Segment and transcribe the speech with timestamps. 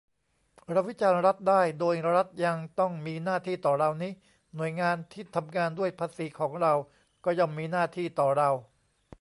[0.71, 4.09] เราวิจารณ์รัฐได้ โดยรัฐยังต้องมีหน้าที่ต่อเรานิ
[4.55, 6.73] หน่วยงานที่ทำงานด้วยภาษีของเรา
[7.23, 8.49] ก็ย่อมมีหน้าที่ต่อเรา